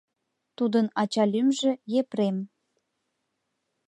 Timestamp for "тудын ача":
0.57-1.23